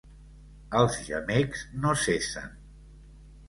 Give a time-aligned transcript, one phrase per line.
[0.79, 2.51] Els gemecs no cessen.